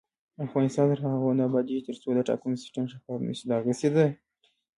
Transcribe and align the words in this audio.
افغانستان 0.45 0.85
تر 0.91 0.99
هغو 1.13 1.29
نه 1.37 1.43
ابادیږي، 1.49 1.85
ترڅو 1.87 2.07
د 2.15 2.19
ټاکنو 2.29 2.61
سیستم 2.63 2.85
شفاف 2.91 3.19
نشي. 3.25 3.87